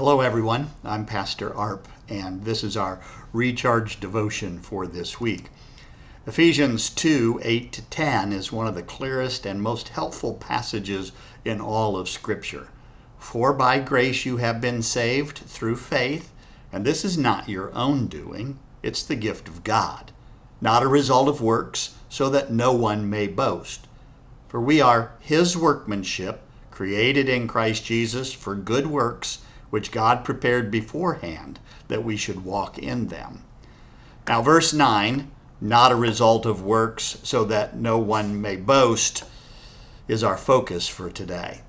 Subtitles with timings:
[0.00, 0.70] Hello, everyone.
[0.82, 3.00] I'm Pastor Arp, and this is our
[3.34, 5.50] recharge devotion for this week.
[6.26, 11.12] Ephesians 2 8 to 10 is one of the clearest and most helpful passages
[11.44, 12.68] in all of Scripture.
[13.18, 16.32] For by grace you have been saved through faith,
[16.72, 20.12] and this is not your own doing, it's the gift of God,
[20.62, 23.86] not a result of works, so that no one may boast.
[24.48, 26.40] For we are His workmanship,
[26.70, 29.40] created in Christ Jesus for good works
[29.70, 33.42] which God prepared beforehand that we should walk in them.
[34.28, 35.30] Now, verse 9,
[35.60, 39.24] not a result of works, so that no one may boast,
[40.08, 41.62] is our focus for today.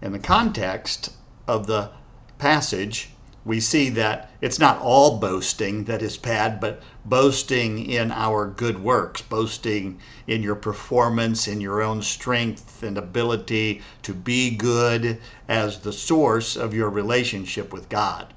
[0.00, 1.12] In the context
[1.46, 1.90] of the
[2.38, 3.10] passage,
[3.44, 8.82] we see that it's not all boasting that is bad, but boasting in our good
[8.82, 15.78] works, boasting in your performance, in your own strength and ability to be good as
[15.78, 18.34] the source of your relationship with God.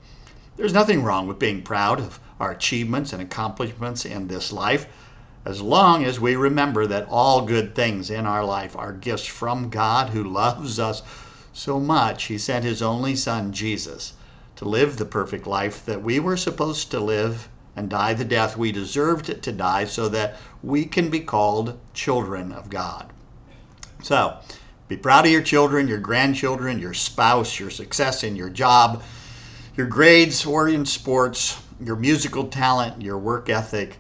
[0.56, 4.86] There's nothing wrong with being proud of our achievements and accomplishments in this life,
[5.46, 9.70] as long as we remember that all good things in our life are gifts from
[9.70, 11.02] God who loves us
[11.54, 14.14] so much, He sent His only Son, Jesus
[14.56, 18.58] to live the perfect life that we were supposed to live and die the death
[18.58, 23.12] we deserved to die so that we can be called children of God.
[24.04, 24.38] So,
[24.88, 29.04] be proud of your children, your grandchildren, your spouse, your success in your job,
[29.78, 34.00] your grades or in sports, your musical talent, your work ethic,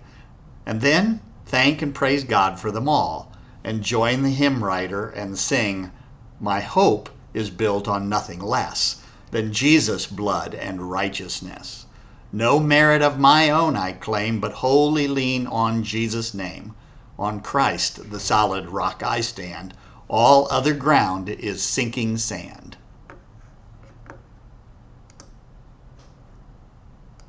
[0.65, 3.31] and then thank and praise God for them all
[3.63, 5.91] and join the hymn writer and sing,
[6.39, 9.00] My hope is built on nothing less
[9.31, 11.85] than Jesus' blood and righteousness.
[12.31, 16.75] No merit of my own I claim, but wholly lean on Jesus' name.
[17.17, 19.73] On Christ, the solid rock I stand.
[20.07, 22.77] All other ground is sinking sand.